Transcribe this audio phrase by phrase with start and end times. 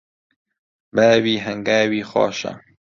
[0.95, 2.53] باوی هەنگاوی خۆشە